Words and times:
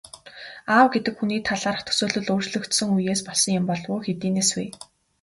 Аав 0.75 0.87
гэдэг 0.93 1.13
хүний 1.19 1.39
талаарх 1.49 1.81
төсөөлөл 1.87 2.27
өөрчлөгдсөн 2.33 2.89
үеэс 2.95 3.21
болсон 3.27 3.51
юм 3.59 3.65
болов 3.69 3.87
уу, 3.93 3.99
хэдийнээс 4.05 4.49
вэ? 4.55 4.65